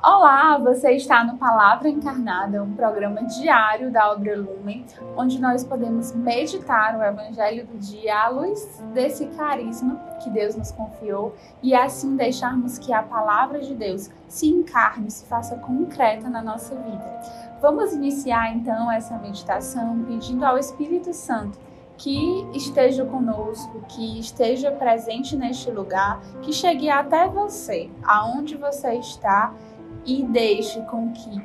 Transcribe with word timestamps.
Olá, 0.00 0.56
você 0.58 0.92
está 0.92 1.24
no 1.24 1.36
Palavra 1.38 1.88
Encarnada, 1.88 2.62
um 2.62 2.72
programa 2.72 3.24
diário 3.24 3.90
da 3.90 4.12
obra 4.12 4.38
Lumen, 4.38 4.86
onde 5.16 5.40
nós 5.40 5.64
podemos 5.64 6.14
meditar 6.14 6.96
o 6.96 7.02
Evangelho 7.02 7.66
do 7.66 7.76
dia 7.78 8.26
à 8.26 8.28
luz 8.28 8.80
desse 8.94 9.26
carisma 9.26 9.96
que 10.22 10.30
Deus 10.30 10.54
nos 10.54 10.70
confiou 10.70 11.34
e 11.60 11.74
assim 11.74 12.14
deixarmos 12.14 12.78
que 12.78 12.92
a 12.92 13.02
palavra 13.02 13.58
de 13.58 13.74
Deus 13.74 14.08
se 14.28 14.46
encarne, 14.46 15.10
se 15.10 15.26
faça 15.26 15.56
concreta 15.56 16.28
na 16.28 16.42
nossa 16.42 16.76
vida. 16.76 17.20
Vamos 17.60 17.92
iniciar 17.92 18.54
então 18.54 18.90
essa 18.92 19.18
meditação 19.18 20.04
pedindo 20.04 20.44
ao 20.44 20.56
Espírito 20.56 21.12
Santo 21.12 21.58
que 21.96 22.46
esteja 22.54 23.04
conosco, 23.04 23.82
que 23.88 24.20
esteja 24.20 24.70
presente 24.70 25.36
neste 25.36 25.68
lugar, 25.68 26.20
que 26.40 26.52
chegue 26.52 26.88
até 26.88 27.26
você, 27.26 27.90
aonde 28.04 28.56
você 28.56 28.94
está 28.94 29.52
e 30.04 30.22
deixe 30.22 30.80
com 30.82 31.12
que 31.12 31.42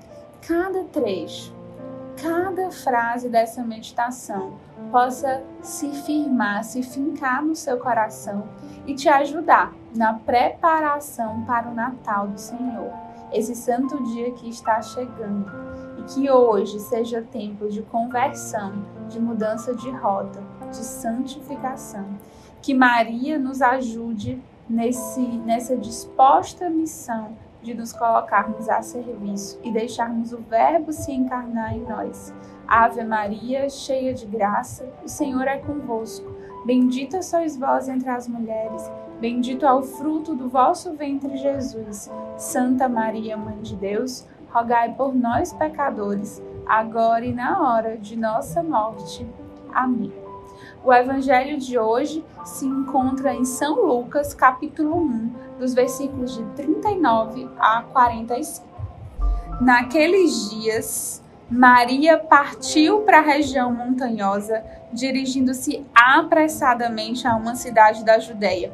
cada 0.47 0.83
trecho, 0.85 1.53
cada 2.21 2.71
frase 2.71 3.29
dessa 3.29 3.63
meditação 3.63 4.53
possa 4.91 5.43
se 5.61 5.89
firmar, 5.89 6.63
se 6.63 6.83
fincar 6.83 7.43
no 7.43 7.55
seu 7.55 7.77
coração 7.77 8.47
e 8.85 8.93
te 8.93 9.09
ajudar 9.09 9.73
na 9.95 10.13
preparação 10.13 11.43
para 11.45 11.69
o 11.69 11.73
Natal 11.73 12.27
do 12.27 12.39
Senhor, 12.39 12.91
esse 13.31 13.55
santo 13.55 14.01
dia 14.03 14.31
que 14.31 14.49
está 14.49 14.81
chegando. 14.81 15.51
E 15.97 16.03
que 16.03 16.29
hoje 16.29 16.79
seja 16.79 17.21
tempo 17.21 17.69
de 17.69 17.81
conversão, 17.83 18.85
de 19.07 19.19
mudança 19.19 19.73
de 19.73 19.89
rota, 19.89 20.43
de 20.69 20.77
santificação. 20.77 22.05
Que 22.61 22.73
Maria 22.73 23.39
nos 23.39 23.61
ajude 23.61 24.41
nesse, 24.69 25.21
nessa 25.21 25.77
disposta 25.77 26.69
missão 26.69 27.35
de 27.63 27.73
nos 27.73 27.93
colocarmos 27.93 28.69
a 28.69 28.81
serviço 28.81 29.59
e 29.63 29.71
deixarmos 29.71 30.33
o 30.33 30.37
Verbo 30.37 30.91
se 30.91 31.11
encarnar 31.11 31.73
em 31.73 31.83
nós. 31.83 32.33
Ave 32.67 33.03
Maria, 33.03 33.69
cheia 33.69 34.13
de 34.13 34.25
graça, 34.25 34.87
o 35.03 35.07
Senhor 35.07 35.47
é 35.47 35.57
convosco. 35.57 36.31
Bendita 36.65 37.21
sois 37.21 37.57
vós 37.57 37.89
entre 37.89 38.09
as 38.09 38.27
mulheres, 38.27 38.89
bendito 39.19 39.65
é 39.65 39.73
o 39.73 39.83
fruto 39.83 40.33
do 40.33 40.47
vosso 40.47 40.93
ventre, 40.93 41.37
Jesus. 41.37 42.09
Santa 42.37 42.87
Maria, 42.87 43.35
Mãe 43.35 43.59
de 43.61 43.75
Deus, 43.75 44.27
rogai 44.49 44.93
por 44.93 45.13
nós, 45.13 45.51
pecadores, 45.51 46.41
agora 46.65 47.25
e 47.25 47.33
na 47.33 47.61
hora 47.61 47.97
de 47.97 48.15
nossa 48.15 48.63
morte. 48.63 49.27
Amém. 49.73 50.22
O 50.83 50.93
evangelho 50.93 51.57
de 51.57 51.77
hoje 51.77 52.23
se 52.45 52.65
encontra 52.65 53.33
em 53.33 53.45
São 53.45 53.85
Lucas, 53.85 54.33
capítulo 54.33 54.97
1, 54.97 55.31
dos 55.59 55.73
versículos 55.73 56.35
de 56.35 56.43
39 56.55 57.49
a 57.57 57.83
45. 57.83 58.67
Naqueles 59.61 60.49
dias, 60.49 61.23
Maria 61.49 62.17
partiu 62.17 63.01
para 63.01 63.19
a 63.19 63.21
região 63.21 63.71
montanhosa, 63.71 64.63
dirigindo-se 64.91 65.85
apressadamente 65.93 67.27
a 67.27 67.35
uma 67.35 67.55
cidade 67.55 68.03
da 68.03 68.19
Judéia. 68.19 68.73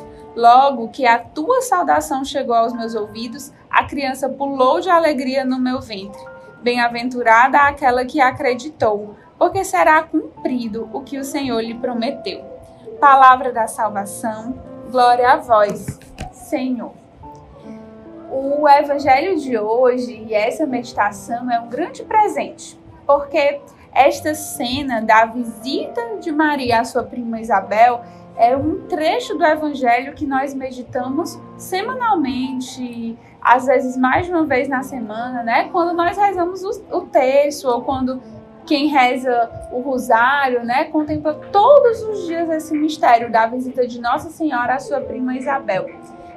Logo 0.35 0.89
que 0.89 1.05
a 1.05 1.19
tua 1.19 1.61
saudação 1.61 2.23
chegou 2.23 2.55
aos 2.55 2.73
meus 2.73 2.95
ouvidos, 2.95 3.51
a 3.69 3.83
criança 3.83 4.29
pulou 4.29 4.79
de 4.79 4.89
alegria 4.89 5.43
no 5.43 5.59
meu 5.59 5.81
ventre. 5.81 6.21
Bem-aventurada 6.61 7.59
aquela 7.59 8.05
que 8.05 8.21
acreditou 8.21 9.15
porque 9.41 9.63
será 9.65 10.03
cumprido 10.03 10.87
o 10.93 11.01
que 11.01 11.17
o 11.17 11.23
Senhor 11.23 11.59
lhe 11.61 11.73
prometeu. 11.73 12.45
Palavra 12.99 13.51
da 13.51 13.65
salvação, 13.65 14.53
glória 14.91 15.31
a 15.31 15.37
vós, 15.37 15.99
Senhor. 16.31 16.93
O 18.29 18.69
evangelho 18.69 19.35
de 19.39 19.57
hoje 19.57 20.13
e 20.27 20.35
essa 20.35 20.67
meditação 20.67 21.51
é 21.51 21.59
um 21.59 21.67
grande 21.67 22.03
presente, 22.03 22.79
porque 23.07 23.59
esta 23.91 24.35
cena 24.35 25.01
da 25.01 25.25
visita 25.25 26.17
de 26.19 26.31
Maria 26.31 26.79
à 26.79 26.83
sua 26.85 27.01
prima 27.01 27.41
Isabel 27.41 28.01
é 28.35 28.55
um 28.55 28.87
trecho 28.87 29.37
do 29.37 29.45
evangelho 29.45 30.13
que 30.13 30.25
nós 30.25 30.53
meditamos 30.53 31.39
semanalmente, 31.57 33.17
às 33.41 33.65
vezes 33.65 33.97
mais 33.97 34.25
de 34.25 34.31
uma 34.31 34.45
vez 34.45 34.67
na 34.67 34.83
semana, 34.83 35.43
né? 35.43 35.69
Quando 35.71 35.93
nós 35.93 36.17
rezamos 36.17 36.63
o 36.63 37.01
texto 37.01 37.65
ou 37.67 37.81
quando 37.81 38.21
quem 38.65 38.87
reza 38.87 39.49
o 39.71 39.81
rosário, 39.81 40.63
né, 40.63 40.85
contempla 40.85 41.33
todos 41.51 42.01
os 42.03 42.27
dias 42.27 42.49
esse 42.49 42.73
mistério 42.73 43.31
da 43.31 43.47
visita 43.47 43.87
de 43.87 43.99
Nossa 43.99 44.29
Senhora 44.29 44.75
à 44.75 44.79
sua 44.79 45.01
prima 45.01 45.35
Isabel. 45.35 45.87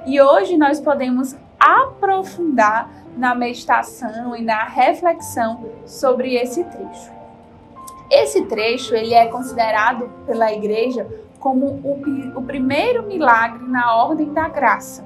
E 0.06 0.20
hoje 0.20 0.56
nós 0.56 0.80
podemos 0.80 1.36
aprofundar 1.60 2.90
na 3.16 3.34
meditação 3.34 4.34
e 4.36 4.42
na 4.42 4.64
reflexão 4.64 5.64
sobre 5.86 6.34
esse 6.34 6.64
trecho. 6.64 7.12
Esse 8.10 8.44
trecho 8.46 8.94
ele 8.94 9.14
é 9.14 9.26
considerado 9.26 10.10
pela 10.26 10.52
Igreja 10.52 11.06
como 11.44 11.66
o, 11.66 12.38
o 12.38 12.42
primeiro 12.42 13.02
milagre 13.02 13.68
na 13.68 13.94
ordem 13.94 14.32
da 14.32 14.48
graça. 14.48 15.04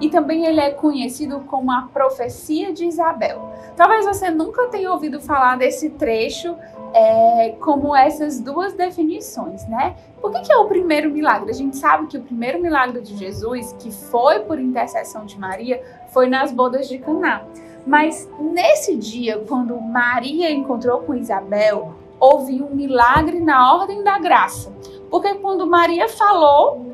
E 0.00 0.08
também 0.08 0.46
ele 0.46 0.60
é 0.60 0.70
conhecido 0.70 1.40
como 1.40 1.72
a 1.72 1.88
profecia 1.92 2.72
de 2.72 2.86
Isabel. 2.86 3.50
Talvez 3.74 4.06
você 4.06 4.30
nunca 4.30 4.68
tenha 4.68 4.92
ouvido 4.92 5.20
falar 5.20 5.58
desse 5.58 5.90
trecho 5.90 6.54
é, 6.94 7.56
como 7.60 7.94
essas 7.94 8.38
duas 8.38 8.72
definições, 8.72 9.66
né? 9.66 9.96
Por 10.20 10.30
que, 10.30 10.42
que 10.42 10.52
é 10.52 10.56
o 10.58 10.66
primeiro 10.66 11.10
milagre? 11.10 11.50
A 11.50 11.54
gente 11.54 11.76
sabe 11.76 12.06
que 12.06 12.16
o 12.16 12.22
primeiro 12.22 12.62
milagre 12.62 13.02
de 13.02 13.16
Jesus, 13.16 13.72
que 13.80 13.90
foi 13.90 14.38
por 14.40 14.60
intercessão 14.60 15.26
de 15.26 15.36
Maria, 15.36 15.82
foi 16.12 16.28
nas 16.28 16.52
bodas 16.52 16.88
de 16.88 16.98
Caná. 16.98 17.42
Mas 17.84 18.30
nesse 18.38 18.94
dia, 18.94 19.42
quando 19.48 19.80
Maria 19.80 20.52
encontrou 20.52 21.00
com 21.00 21.16
Isabel, 21.16 21.94
houve 22.20 22.62
um 22.62 22.76
milagre 22.76 23.40
na 23.40 23.74
ordem 23.74 24.04
da 24.04 24.18
graça. 24.18 24.72
Porque 25.10 25.34
quando 25.34 25.66
Maria 25.66 26.08
falou, 26.08 26.92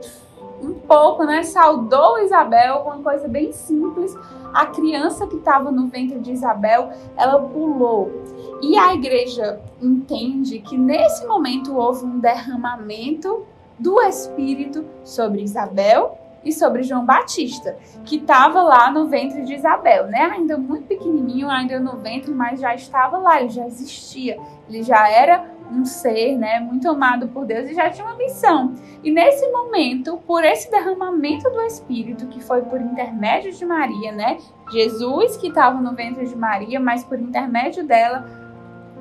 um 0.62 0.74
pouco, 0.74 1.24
né? 1.24 1.42
Saudou 1.42 2.18
Isabel, 2.20 2.82
uma 2.86 2.98
coisa 2.98 3.28
bem 3.28 3.52
simples. 3.52 4.16
A 4.52 4.66
criança 4.66 5.26
que 5.26 5.36
estava 5.36 5.70
no 5.70 5.88
ventre 5.88 6.18
de 6.18 6.32
Isabel, 6.32 6.90
ela 7.16 7.38
pulou. 7.40 8.10
E 8.62 8.78
a 8.78 8.94
igreja 8.94 9.60
entende 9.80 10.60
que 10.60 10.78
nesse 10.78 11.26
momento 11.26 11.76
houve 11.76 12.04
um 12.04 12.18
derramamento 12.18 13.44
do 13.78 14.00
Espírito 14.00 14.84
sobre 15.04 15.42
Isabel 15.42 16.18
e 16.42 16.52
sobre 16.52 16.84
João 16.84 17.04
Batista, 17.04 17.76
que 18.04 18.16
estava 18.16 18.62
lá 18.62 18.90
no 18.90 19.08
ventre 19.08 19.42
de 19.42 19.54
Isabel, 19.54 20.06
né? 20.06 20.30
Ainda 20.32 20.56
muito 20.56 20.86
pequenininho, 20.86 21.50
ainda 21.50 21.78
no 21.80 21.96
ventre, 21.96 22.32
mas 22.32 22.60
já 22.60 22.74
estava 22.74 23.18
lá, 23.18 23.40
ele 23.40 23.50
já 23.50 23.66
existia, 23.66 24.38
ele 24.68 24.82
já 24.82 25.10
era 25.10 25.50
um 25.70 25.84
ser, 25.84 26.36
né, 26.36 26.60
muito 26.60 26.88
amado 26.88 27.28
por 27.28 27.44
Deus 27.44 27.70
e 27.70 27.74
já 27.74 27.90
tinha 27.90 28.06
uma 28.06 28.16
missão. 28.16 28.74
E 29.02 29.10
nesse 29.10 29.46
momento, 29.50 30.18
por 30.26 30.44
esse 30.44 30.70
derramamento 30.70 31.48
do 31.50 31.60
Espírito, 31.62 32.26
que 32.26 32.42
foi 32.42 32.62
por 32.62 32.80
intermédio 32.80 33.52
de 33.52 33.64
Maria, 33.64 34.12
né? 34.12 34.38
Jesus 34.70 35.36
que 35.36 35.48
estava 35.48 35.80
no 35.80 35.94
ventre 35.94 36.26
de 36.26 36.36
Maria, 36.36 36.80
mas 36.80 37.04
por 37.04 37.18
intermédio 37.18 37.84
dela, 37.84 38.24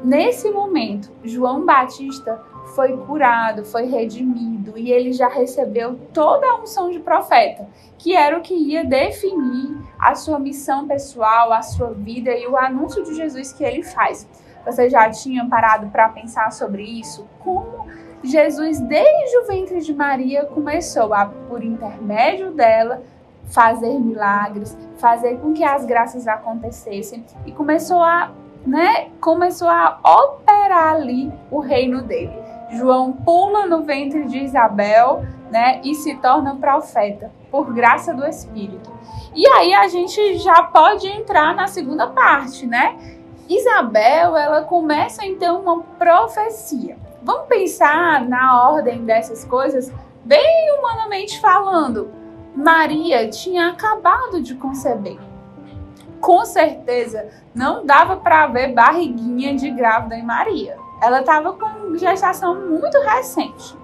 nesse 0.04 0.50
momento, 0.50 1.12
João 1.24 1.66
Batista 1.66 2.42
foi 2.74 2.98
curado, 2.98 3.64
foi 3.64 3.86
redimido 3.86 4.78
e 4.78 4.92
ele 4.92 5.14
já 5.14 5.28
recebeu 5.28 6.00
toda 6.14 6.48
a 6.48 6.62
unção 6.62 6.90
de 6.90 7.00
profeta, 7.00 7.68
que 7.98 8.16
era 8.16 8.38
o 8.38 8.42
que 8.42 8.54
ia 8.54 8.84
definir 8.84 9.78
a 10.00 10.16
sua 10.16 10.40
missão 10.40 10.88
pessoal, 10.88 11.54
a 11.54 11.62
sua 11.62 11.92
vida 11.92 12.32
e 12.32 12.48
o 12.48 12.58
anúncio 12.58 13.04
de 13.04 13.14
Jesus 13.14 13.54
que 13.54 13.64
ele 13.64 13.84
faz. 13.84 14.28
Você 14.66 14.90
já 14.90 15.10
tinha 15.10 15.46
parado 15.48 15.88
para 15.88 16.10
pensar 16.10 16.52
sobre 16.52 16.84
isso? 16.84 17.28
Como 17.40 17.86
Jesus, 18.24 18.80
desde 18.80 19.38
o 19.38 19.46
ventre 19.46 19.80
de 19.82 19.94
Maria, 19.94 20.46
começou 20.46 21.14
a, 21.14 21.26
por 21.26 21.64
intermédio 21.64 22.52
dela, 22.52 23.04
fazer 23.52 24.00
milagres, 24.00 24.76
fazer 24.98 25.38
com 25.40 25.54
que 25.54 25.64
as 25.64 25.86
graças 25.86 26.28
acontecessem 26.28 27.24
e 27.46 27.52
começou 27.52 28.02
a, 28.02 28.32
né, 28.66 29.10
começou 29.22 29.68
a 29.70 30.00
operar 30.04 30.96
ali 30.96 31.32
o 31.52 31.60
reino 31.60 32.02
dele. 32.02 32.34
João 32.72 33.14
pula 33.14 33.68
no 33.68 33.84
ventre 33.84 34.26
de 34.26 34.40
Isabel, 34.40 35.24
né, 35.52 35.80
e 35.84 35.94
se 35.94 36.16
torna 36.16 36.56
profeta 36.56 37.32
por 37.52 37.72
graça 37.72 38.14
do 38.14 38.26
Espírito. 38.26 38.92
E 39.36 39.46
aí 39.48 39.74
a 39.74 39.88
gente 39.88 40.38
já 40.40 40.64
pode 40.64 41.08
entrar 41.08 41.54
na 41.56 41.68
segunda 41.68 42.08
parte, 42.08 42.66
né? 42.66 42.98
Isabel, 43.48 44.36
ela 44.36 44.64
começa 44.64 45.26
então 45.26 45.62
uma 45.62 45.82
profecia. 45.82 46.98
Vamos 47.22 47.48
pensar 47.48 48.28
na 48.28 48.70
ordem 48.70 49.04
dessas 49.06 49.46
coisas, 49.46 49.92
bem 50.24 50.78
humanamente 50.78 51.40
falando. 51.40 52.12
Maria 52.56 53.30
tinha 53.30 53.70
acabado 53.70 54.42
de 54.42 54.56
conceber. 54.56 55.18
Com 56.22 56.46
certeza 56.46 57.30
não 57.54 57.86
dava 57.86 58.18
para 58.18 58.48
ver 58.48 58.74
barriguinha 58.74 59.56
de 59.56 59.70
grávida 59.70 60.16
em 60.16 60.24
Maria. 60.24 60.78
Ela 61.02 61.20
estava 61.20 61.54
com 61.54 61.96
gestação 61.98 62.56
muito 62.68 62.98
recente. 63.02 63.76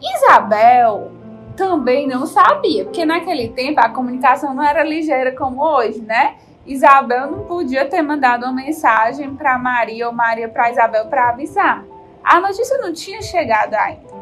Isabel 0.00 1.12
também 1.56 2.06
não 2.06 2.26
sabia, 2.26 2.84
porque 2.84 3.04
naquele 3.06 3.48
tempo 3.48 3.80
a 3.80 3.88
comunicação 3.88 4.52
não 4.52 4.62
era 4.62 4.84
ligeira 4.84 5.32
como 5.32 5.64
hoje, 5.64 6.02
né? 6.02 6.36
Isabel 6.66 7.30
não 7.30 7.44
podia 7.44 7.88
ter 7.88 8.02
mandado 8.02 8.44
uma 8.44 8.52
mensagem 8.52 9.34
para 9.34 9.58
Maria 9.58 10.08
ou 10.08 10.12
Maria 10.12 10.48
para 10.48 10.70
Isabel 10.70 11.06
para 11.06 11.28
avisar. 11.28 11.84
A 12.24 12.40
notícia 12.40 12.76
não 12.78 12.92
tinha 12.92 13.22
chegado 13.22 13.74
ainda. 13.74 14.16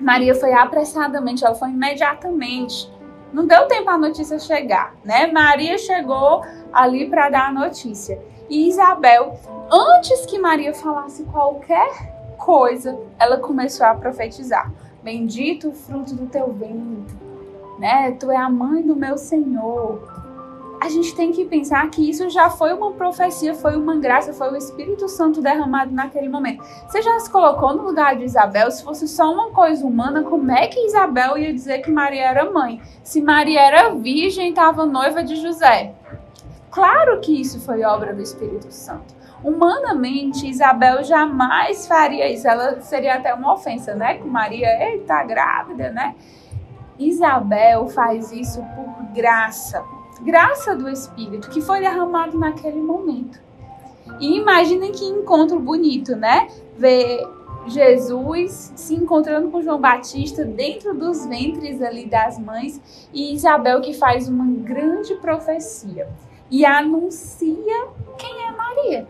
Maria 0.00 0.34
foi 0.34 0.52
apressadamente, 0.52 1.44
ela 1.44 1.54
foi 1.54 1.68
imediatamente. 1.68 2.90
Não 3.32 3.46
deu 3.46 3.66
tempo 3.66 3.90
a 3.90 3.98
notícia 3.98 4.38
chegar, 4.38 4.94
né? 5.04 5.26
Maria 5.26 5.76
chegou 5.78 6.42
ali 6.72 7.08
para 7.08 7.28
dar 7.28 7.48
a 7.48 7.52
notícia. 7.52 8.20
E 8.48 8.68
Isabel, 8.68 9.38
antes 9.70 10.24
que 10.26 10.38
Maria 10.38 10.72
falasse 10.72 11.24
qualquer 11.24 12.36
coisa, 12.38 12.98
ela 13.18 13.38
começou 13.38 13.86
a 13.86 13.94
profetizar. 13.94 14.72
Bendito 15.02 15.68
o 15.68 15.72
fruto 15.72 16.14
do 16.14 16.26
teu 16.26 16.52
ventre, 16.52 17.16
né? 17.78 18.12
Tu 18.12 18.30
é 18.30 18.36
a 18.36 18.48
mãe 18.48 18.82
do 18.82 18.96
meu 18.96 19.18
Senhor. 19.18 20.17
A 20.80 20.88
gente 20.88 21.14
tem 21.14 21.32
que 21.32 21.44
pensar 21.44 21.88
que 21.90 22.08
isso 22.08 22.30
já 22.30 22.48
foi 22.48 22.72
uma 22.72 22.92
profecia, 22.92 23.54
foi 23.54 23.76
uma 23.76 23.96
graça, 23.96 24.32
foi 24.32 24.52
o 24.52 24.56
Espírito 24.56 25.08
Santo 25.08 25.42
derramado 25.42 25.92
naquele 25.92 26.28
momento. 26.28 26.62
Você 26.86 27.02
já 27.02 27.18
se 27.18 27.28
colocou 27.30 27.74
no 27.74 27.82
lugar 27.82 28.16
de 28.16 28.24
Isabel? 28.24 28.70
Se 28.70 28.84
fosse 28.84 29.08
só 29.08 29.32
uma 29.32 29.50
coisa 29.50 29.84
humana, 29.84 30.22
como 30.22 30.50
é 30.52 30.68
que 30.68 30.86
Isabel 30.86 31.36
ia 31.36 31.52
dizer 31.52 31.80
que 31.80 31.90
Maria 31.90 32.28
era 32.28 32.50
mãe? 32.50 32.80
Se 33.02 33.20
Maria 33.20 33.60
era 33.60 33.94
virgem, 33.94 34.50
estava 34.50 34.86
noiva 34.86 35.22
de 35.22 35.36
José. 35.36 35.94
Claro 36.70 37.20
que 37.20 37.40
isso 37.40 37.60
foi 37.60 37.82
obra 37.82 38.14
do 38.14 38.22
Espírito 38.22 38.70
Santo. 38.70 39.18
Humanamente, 39.42 40.48
Isabel 40.48 41.02
jamais 41.02 41.86
faria 41.86 42.30
isso. 42.30 42.46
Ela 42.46 42.80
seria 42.80 43.14
até 43.14 43.34
uma 43.34 43.54
ofensa, 43.54 43.94
né? 43.94 44.14
Com 44.14 44.28
Maria, 44.28 44.68
eita, 44.90 45.24
grávida, 45.24 45.90
né? 45.90 46.14
Isabel 46.98 47.88
faz 47.88 48.32
isso 48.32 48.60
por 48.74 49.14
graça, 49.14 49.84
graça 50.22 50.74
do 50.74 50.88
Espírito 50.88 51.50
que 51.50 51.60
foi 51.60 51.80
derramado 51.80 52.38
naquele 52.38 52.80
momento. 52.80 53.40
E 54.20 54.36
imaginem 54.36 54.92
que 54.92 55.04
encontro 55.04 55.60
bonito, 55.60 56.16
né? 56.16 56.48
Ver 56.76 57.26
Jesus 57.66 58.72
se 58.74 58.94
encontrando 58.94 59.50
com 59.50 59.62
João 59.62 59.80
Batista 59.80 60.44
dentro 60.44 60.94
dos 60.94 61.26
ventres 61.26 61.82
ali 61.82 62.06
das 62.06 62.38
mães 62.38 63.08
e 63.12 63.34
Isabel 63.34 63.80
que 63.80 63.92
faz 63.92 64.28
uma 64.28 64.46
grande 64.46 65.14
profecia 65.16 66.08
e 66.50 66.64
anuncia 66.64 67.86
quem 68.16 68.46
é 68.46 68.50
Maria. 68.52 69.06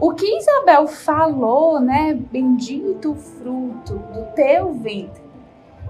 O 0.00 0.14
que 0.14 0.38
Isabel 0.38 0.86
falou, 0.86 1.80
né? 1.80 2.14
Bendito 2.14 3.12
o 3.12 3.16
fruto 3.16 3.94
do 3.94 4.32
teu 4.34 4.72
ventre. 4.72 5.27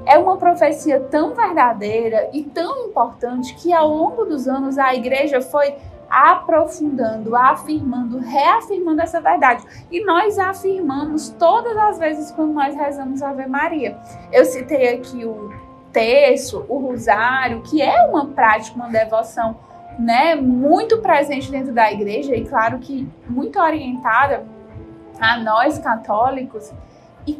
É 0.06 0.18
uma 0.18 0.36
profecia 0.36 1.00
tão 1.00 1.34
verdadeira 1.34 2.30
e 2.32 2.42
tão 2.42 2.86
importante 2.86 3.54
que 3.54 3.72
ao 3.72 3.88
longo 3.88 4.24
dos 4.24 4.48
anos 4.48 4.78
a 4.78 4.94
igreja 4.94 5.40
foi 5.40 5.74
aprofundando, 6.08 7.36
afirmando, 7.36 8.18
reafirmando 8.18 9.02
essa 9.02 9.20
verdade. 9.20 9.62
E 9.90 10.02
nós 10.04 10.38
afirmamos 10.38 11.28
todas 11.28 11.76
as 11.76 11.98
vezes 11.98 12.30
quando 12.30 12.54
nós 12.54 12.74
rezamos 12.74 13.22
Ave 13.22 13.46
Maria. 13.46 13.98
Eu 14.32 14.44
citei 14.44 14.94
aqui 14.94 15.24
o 15.24 15.52
terço, 15.92 16.64
o 16.68 16.78
rosário, 16.78 17.60
que 17.62 17.82
é 17.82 18.06
uma 18.06 18.26
prática, 18.26 18.76
uma 18.76 18.88
devoção 18.88 19.56
né, 19.98 20.34
muito 20.36 20.98
presente 20.98 21.50
dentro 21.50 21.72
da 21.72 21.92
igreja 21.92 22.34
e 22.34 22.46
claro 22.46 22.78
que 22.78 23.08
muito 23.28 23.58
orientada 23.58 24.46
a 25.20 25.38
nós 25.38 25.78
católicos. 25.78 26.72
E 27.26 27.34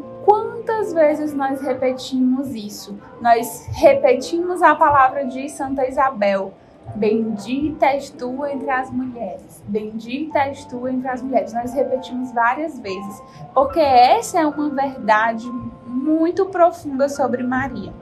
quantas 0.79 0.93
vezes 0.93 1.35
nós 1.35 1.61
repetimos 1.61 2.55
isso? 2.55 2.97
Nós 3.21 3.69
repetimos 3.73 4.63
a 4.63 4.77
palavra 4.77 5.27
de 5.27 5.49
Santa 5.49 5.89
Isabel. 5.89 6.53
Bendita 6.95 7.87
és 7.87 8.11
tu 8.11 8.47
entre 8.47 8.71
as 8.71 8.89
mulheres. 8.91 9.61
Bendita 9.67 10.39
és 10.39 10.65
tu 10.65 10.87
entre 10.87 11.09
as 11.09 11.21
mulheres. 11.21 11.53
Nós 11.53 11.75
repetimos 11.75 12.31
várias 12.33 12.79
vezes, 12.79 13.21
porque 13.53 13.81
essa 13.81 14.39
é 14.39 14.47
uma 14.47 14.71
verdade 14.71 15.51
muito 15.85 16.47
profunda 16.47 17.09
sobre 17.09 17.43
Maria. 17.43 17.93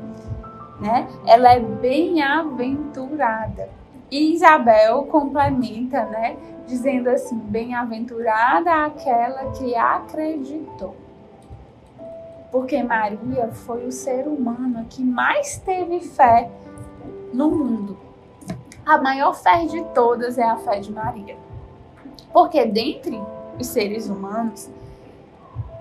Né? 0.78 1.08
Ela 1.26 1.55
é 1.55 1.61
bem-aventurada. 1.61 3.70
E 4.11 4.34
Isabel 4.34 5.06
complementa, 5.06 6.05
né, 6.05 6.37
dizendo 6.67 7.08
assim: 7.08 7.38
Bem-aventurada 7.38 8.84
aquela 8.84 9.50
que 9.52 9.75
acreditou. 9.75 11.06
Porque 12.51 12.83
Maria 12.83 13.49
foi 13.53 13.87
o 13.87 13.93
ser 13.93 14.27
humano 14.27 14.87
que 14.89 15.03
mais 15.03 15.59
teve 15.59 16.01
fé 16.01 16.51
no 17.33 17.51
mundo. 17.51 17.97
A 18.85 18.99
maior 18.99 19.35
fé 19.35 19.65
de 19.67 19.83
todas 19.95 20.39
é 20.39 20.45
a 20.45 20.57
fé 20.57 20.79
de 20.79 20.93
Maria. 20.93 21.37
Porque 22.33 22.65
dentre 22.65 23.21
os 23.59 23.67
seres 23.67 24.09
humanos, 24.09 24.71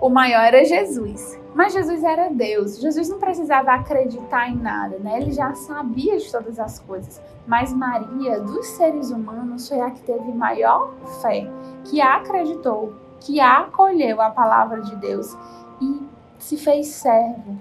o 0.02 0.10
maior 0.10 0.44
era 0.44 0.64
Jesus. 0.64 1.40
Mas 1.54 1.74
Jesus 1.74 2.04
era 2.04 2.30
Deus. 2.30 2.80
Jesus 2.82 3.08
não 3.08 3.18
precisava 3.18 3.72
acreditar 3.72 4.50
em 4.50 4.58
nada, 4.58 4.98
né? 5.00 5.22
Ele 5.22 5.32
já 5.32 5.54
sabia 5.56 6.18
de 6.18 6.30
todas 6.30 6.60
as 6.60 6.80
coisas. 6.80 7.22
Mas 7.48 7.74
Maria, 7.74 8.42
dos 8.42 8.68
seres 8.68 9.10
humanos, 9.10 9.70
foi 9.70 9.80
a 9.80 9.90
que 9.90 10.02
teve 10.02 10.34
maior 10.34 10.94
fé, 11.22 11.50
que 11.86 12.02
acreditou, 12.02 12.94
que 13.22 13.40
acolheu 13.40 14.20
a 14.22 14.30
palavra 14.32 14.82
de 14.82 14.96
Deus 14.98 15.38
e 15.80 16.15
se 16.46 16.58
fez 16.58 16.88
servo. 16.90 17.58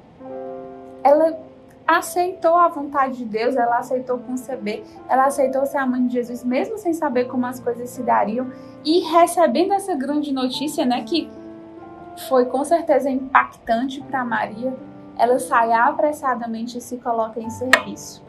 Ela 1.03 1.39
aceitou 1.87 2.55
a 2.55 2.69
vontade 2.69 3.17
de 3.17 3.25
Deus, 3.25 3.57
ela 3.57 3.79
aceitou 3.79 4.19
conceber, 4.19 4.85
ela 5.09 5.25
aceitou 5.25 5.65
ser 5.65 5.79
a 5.79 5.87
mãe 5.87 6.07
de 6.07 6.13
Jesus, 6.13 6.45
mesmo 6.45 6.77
sem 6.77 6.93
saber 6.93 7.25
como 7.25 7.47
as 7.47 7.59
coisas 7.59 7.89
se 7.89 8.03
dariam, 8.03 8.53
e 8.85 9.01
recebendo 9.11 9.73
essa 9.73 9.95
grande 9.95 10.33
notícia, 10.33 10.85
né, 10.85 11.03
que 11.03 11.31
foi 12.29 12.45
com 12.45 12.63
certeza 12.63 13.09
impactante 13.09 14.03
para 14.03 14.23
Maria, 14.23 14.75
ela 15.17 15.39
sai 15.39 15.73
apressadamente 15.73 16.77
e 16.77 16.81
se 16.83 16.99
coloca 16.99 17.41
em 17.41 17.49
serviço. 17.49 18.23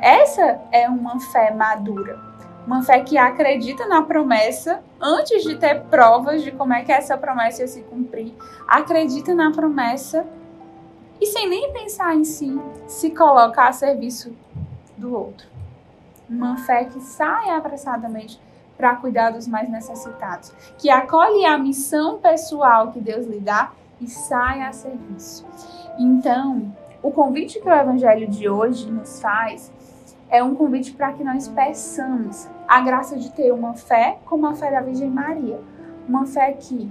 Essa 0.00 0.60
é 0.70 0.88
uma 0.88 1.18
fé 1.18 1.52
madura, 1.52 2.20
uma 2.68 2.82
fé 2.82 3.00
que 3.00 3.16
acredita 3.16 3.86
na 3.86 4.02
promessa 4.02 4.82
antes 5.00 5.42
de 5.42 5.56
ter 5.56 5.84
provas 5.84 6.42
de 6.42 6.52
como 6.52 6.74
é 6.74 6.84
que 6.84 6.92
essa 6.92 7.16
promessa 7.16 7.62
ia 7.62 7.66
se 7.66 7.80
cumprir, 7.80 8.34
acredita 8.66 9.34
na 9.34 9.50
promessa 9.50 10.26
e 11.18 11.24
sem 11.24 11.48
nem 11.48 11.72
pensar 11.72 12.14
em 12.14 12.24
si, 12.24 12.60
se 12.86 13.10
coloca 13.10 13.66
a 13.66 13.72
serviço 13.72 14.36
do 14.98 15.16
outro. 15.16 15.48
Uma 16.28 16.58
fé 16.58 16.84
que 16.84 17.00
sai 17.00 17.48
apressadamente 17.48 18.38
para 18.76 18.96
cuidar 18.96 19.30
dos 19.30 19.48
mais 19.48 19.70
necessitados, 19.70 20.52
que 20.76 20.90
acolhe 20.90 21.46
a 21.46 21.56
missão 21.56 22.18
pessoal 22.18 22.92
que 22.92 23.00
Deus 23.00 23.26
lhe 23.26 23.40
dá 23.40 23.72
e 23.98 24.06
sai 24.06 24.60
a 24.60 24.74
serviço. 24.74 25.46
Então, 25.98 26.70
o 27.02 27.10
convite 27.10 27.60
que 27.60 27.68
o 27.68 27.72
evangelho 27.72 28.28
de 28.28 28.46
hoje 28.46 28.90
nos 28.90 29.22
faz 29.22 29.72
é 30.30 30.42
um 30.42 30.54
convite 30.54 30.92
para 30.92 31.12
que 31.12 31.24
nós 31.24 31.48
peçamos 31.48 32.48
a 32.66 32.80
graça 32.80 33.16
de 33.16 33.30
ter 33.30 33.52
uma 33.52 33.74
fé 33.74 34.18
como 34.24 34.46
a 34.46 34.54
fé 34.54 34.70
da 34.70 34.80
Virgem 34.80 35.10
Maria, 35.10 35.60
uma 36.08 36.26
fé 36.26 36.52
que 36.52 36.90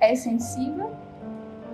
é 0.00 0.14
sensível 0.14 0.90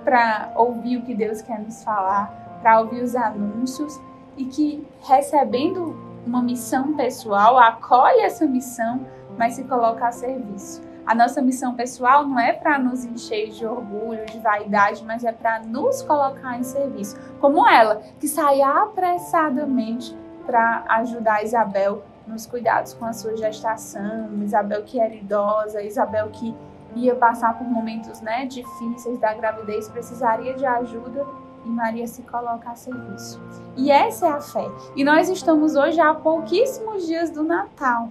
para 0.04 0.52
ouvir 0.56 0.98
o 0.98 1.02
que 1.02 1.14
Deus 1.14 1.42
quer 1.42 1.58
nos 1.60 1.82
falar, 1.82 2.58
para 2.62 2.80
ouvir 2.80 3.02
os 3.02 3.16
anúncios 3.16 4.00
e 4.36 4.44
que 4.44 4.86
recebendo 5.02 5.96
uma 6.26 6.42
missão 6.42 6.94
pessoal 6.94 7.58
acolhe 7.58 8.20
essa 8.20 8.46
missão 8.46 9.00
mas 9.40 9.54
se 9.54 9.64
coloca 9.64 10.06
a 10.06 10.12
serviço. 10.12 10.82
A 11.06 11.14
nossa 11.14 11.40
missão 11.40 11.74
pessoal 11.74 12.26
não 12.26 12.38
é 12.38 12.52
para 12.52 12.78
nos 12.78 13.06
encher 13.06 13.48
de 13.48 13.64
orgulho, 13.64 14.26
de 14.26 14.38
vaidade, 14.38 15.02
mas 15.02 15.24
é 15.24 15.32
para 15.32 15.60
nos 15.60 16.02
colocar 16.02 16.58
em 16.58 16.62
serviço. 16.62 17.16
Como 17.40 17.66
ela, 17.66 18.02
que 18.18 18.28
sai 18.28 18.60
apressadamente 18.60 20.14
para 20.40 20.84
ajudar 20.88 21.44
Isabel 21.44 22.02
nos 22.26 22.46
cuidados 22.46 22.94
com 22.94 23.04
a 23.04 23.12
sua 23.12 23.36
gestação, 23.36 24.28
Isabel 24.42 24.82
que 24.84 25.00
era 25.00 25.14
idosa, 25.14 25.82
Isabel 25.82 26.28
que 26.30 26.54
ia 26.94 27.14
passar 27.14 27.56
por 27.56 27.66
momentos 27.66 28.20
né, 28.20 28.46
difíceis 28.46 29.18
da 29.18 29.32
gravidez, 29.34 29.88
precisaria 29.88 30.54
de 30.54 30.66
ajuda 30.66 31.26
e 31.64 31.68
Maria 31.68 32.06
se 32.06 32.22
coloca 32.22 32.70
a 32.70 32.74
serviço. 32.74 33.40
E 33.76 33.90
essa 33.90 34.26
é 34.26 34.30
a 34.30 34.40
fé. 34.40 34.66
E 34.96 35.04
nós 35.04 35.28
estamos 35.28 35.76
hoje 35.76 36.00
há 36.00 36.14
pouquíssimos 36.14 37.06
dias 37.06 37.30
do 37.30 37.42
Natal, 37.42 38.08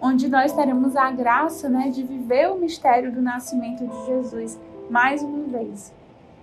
onde 0.00 0.28
nós 0.28 0.52
teremos 0.52 0.96
a 0.96 1.10
graça 1.10 1.68
né, 1.68 1.88
de 1.90 2.02
viver 2.02 2.50
o 2.50 2.56
mistério 2.56 3.12
do 3.12 3.20
nascimento 3.20 3.86
de 3.86 4.06
Jesus 4.06 4.58
mais 4.90 5.22
uma 5.22 5.44
vez. 5.44 5.92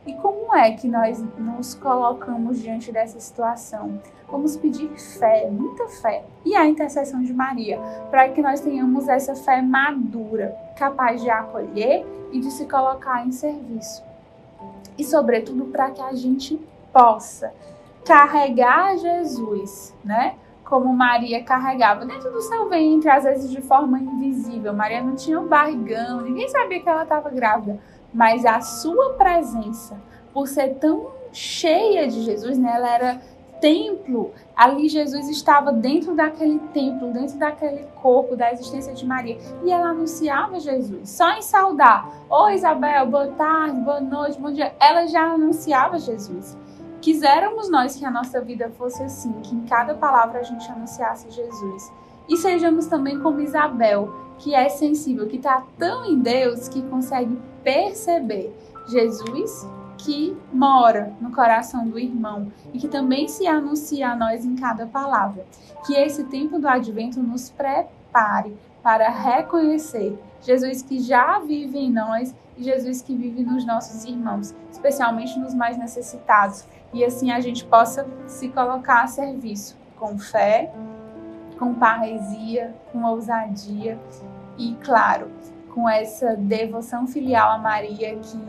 E 0.10 0.14
como 0.14 0.56
é 0.56 0.72
que 0.72 0.88
nós 0.88 1.24
nos 1.38 1.76
colocamos 1.76 2.60
diante 2.60 2.92
dessa 2.92 3.20
situação? 3.20 4.02
Vamos 4.28 4.58
pedir 4.58 4.90
fé, 4.98 5.48
muita 5.52 5.88
fé, 5.88 6.26
e 6.44 6.56
a 6.56 6.66
intercessão 6.66 7.22
de 7.22 7.32
Maria, 7.32 7.80
para 8.10 8.28
que 8.30 8.42
nós 8.42 8.60
tenhamos 8.60 9.08
essa 9.08 9.36
fé 9.36 9.62
madura, 9.62 10.58
capaz 10.76 11.22
de 11.22 11.30
acolher 11.30 12.08
e 12.32 12.40
de 12.40 12.50
se 12.50 12.66
colocar 12.66 13.24
em 13.24 13.32
serviço. 13.32 14.04
E, 14.98 15.04
sobretudo, 15.04 15.66
para 15.66 15.92
que 15.92 16.02
a 16.02 16.16
gente 16.16 16.60
possa 16.92 17.54
carregar 18.04 18.98
Jesus, 18.98 19.96
né? 20.04 20.38
Como 20.66 20.92
Maria 20.92 21.44
carregava 21.44 22.04
dentro 22.04 22.32
do 22.32 22.42
seu 22.42 22.68
ventre, 22.68 23.10
às 23.12 23.26
vezes 23.26 23.52
de 23.52 23.62
forma 23.62 24.00
invisível. 24.00 24.74
Maria 24.74 25.04
não 25.04 25.16
tinha 25.16 25.40
um 25.40 25.48
barrigão, 25.48 26.22
ninguém 26.22 26.50
sabia 26.50 26.80
que 26.80 26.90
ela 26.90 27.04
estava 27.04 27.30
grávida, 27.30 27.80
mas 28.14 28.46
a 28.46 28.62
sua 28.62 29.14
presença, 29.14 29.98
por 30.34 30.48
ser 30.48 30.76
tão 30.76 31.12
cheia 31.32 32.08
de 32.08 32.22
Jesus, 32.24 32.58
né? 32.58 32.72
Ela 32.76 32.90
era 32.90 33.22
templo, 33.60 34.32
ali 34.56 34.88
Jesus 34.88 35.28
estava 35.28 35.72
dentro 35.72 36.16
daquele 36.16 36.60
templo, 36.74 37.12
dentro 37.12 37.38
daquele 37.38 37.86
corpo 38.02 38.36
da 38.36 38.52
existência 38.52 38.94
de 38.94 39.06
Maria, 39.06 39.38
e 39.64 39.72
ela 39.72 39.90
anunciava 39.90 40.60
Jesus. 40.60 41.10
Só 41.10 41.32
em 41.32 41.42
saudar, 41.42 42.10
oi 42.30 42.54
Isabel, 42.54 43.06
boa 43.08 43.28
tarde, 43.28 43.80
boa 43.82 44.00
noite, 44.00 44.40
bom 44.40 44.52
dia, 44.52 44.74
ela 44.80 45.08
já 45.08 45.24
anunciava 45.24 46.00
Jesus. 46.00 46.58
Quiséramos 47.02 47.70
nós 47.70 47.96
que 47.96 48.06
a 48.06 48.12
nossa 48.12 48.42
vida 48.42 48.70
fosse 48.78 49.02
assim, 49.04 49.32
que 49.42 49.56
em 49.56 49.66
cada 49.66 49.94
palavra 49.94 50.40
a 50.40 50.44
gente 50.44 50.70
anunciasse 50.72 51.30
Jesus. 51.32 51.92
E 52.28 52.38
sejamos 52.38 52.88
também 52.88 53.20
como 53.20 53.40
Isabel, 53.40 54.14
que 54.40 54.56
é 54.56 54.68
sensível, 54.70 55.28
que 55.28 55.38
está 55.38 55.64
tão 55.78 56.06
em 56.06 56.18
Deus 56.20 56.68
que 56.68 56.82
consegue 56.84 57.38
perceber 57.64 58.56
Jesus 58.88 59.68
que 59.98 60.36
mora 60.52 61.14
no 61.20 61.32
coração 61.32 61.88
do 61.88 62.00
irmão 62.00 62.52
e 62.74 62.80
que 62.80 62.88
também 62.88 63.28
se 63.28 63.46
anuncia 63.46 64.10
a 64.10 64.16
nós 64.16 64.46
em 64.46 64.56
cada 64.56 64.88
palavra. 64.88 65.46
Que 65.86 65.94
esse 65.94 66.24
tempo 66.24 66.58
do 66.58 66.68
advento 66.68 67.22
nos 67.22 67.50
prepare 67.50 68.56
para 68.82 69.10
reconhecer 69.10 70.18
Jesus 70.42 70.82
que 70.82 71.00
já 71.00 71.40
vive 71.40 71.78
em 71.78 71.92
nós 71.92 72.34
e 72.58 72.64
Jesus 72.64 73.02
que 73.02 73.16
vive 73.16 73.44
nos 73.44 73.66
nossos 73.66 74.06
irmãos, 74.06 74.56
especialmente 74.72 75.38
nos 75.38 75.54
mais 75.54 75.78
necessitados. 75.78 76.66
E 76.94 77.04
assim 77.04 77.32
a 77.32 77.40
gente 77.40 77.66
possa 77.66 78.08
se 78.26 78.50
colocar 78.50 79.04
a 79.04 79.08
serviço 79.08 79.78
com 79.98 80.18
fé, 80.18 80.74
com 81.60 81.74
parresia, 81.74 82.74
com 82.92 83.04
ousadia 83.04 84.00
e, 84.58 84.76
claro, 84.82 85.30
com 85.74 85.88
essa 85.88 86.36
devoção 86.36 87.06
filial 87.06 87.52
a 87.52 87.58
Maria 87.58 88.18
que 88.18 88.40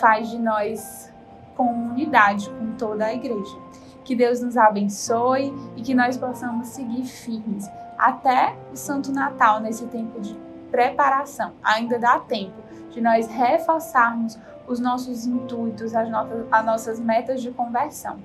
faz 0.00 0.30
de 0.30 0.38
nós 0.38 1.12
comunidade 1.54 2.48
com 2.50 2.72
toda 2.72 3.04
a 3.04 3.14
igreja. 3.14 3.56
Que 4.04 4.16
Deus 4.16 4.40
nos 4.40 4.56
abençoe 4.56 5.52
e 5.76 5.82
que 5.82 5.94
nós 5.94 6.16
possamos 6.16 6.68
seguir 6.68 7.04
firmes 7.04 7.68
até 7.98 8.54
o 8.72 8.76
Santo 8.76 9.12
Natal, 9.12 9.60
nesse 9.60 9.86
tempo 9.86 10.20
de 10.20 10.36
preparação. 10.70 11.52
Ainda 11.62 11.98
dá 11.98 12.18
tempo 12.18 12.62
de 12.90 13.00
nós 13.00 13.26
reforçarmos 13.28 14.38
os 14.66 14.80
nossos 14.80 15.26
intuitos, 15.26 15.94
as, 15.94 16.08
as 16.50 16.64
nossas 16.64 17.00
metas 17.00 17.42
de 17.42 17.50
conversão. 17.50 18.18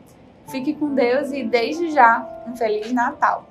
Fique 0.48 0.74
com 0.74 0.94
Deus 0.94 1.32
e, 1.32 1.44
desde 1.44 1.92
já, 1.92 2.28
um 2.48 2.56
Feliz 2.56 2.92
Natal. 2.92 3.51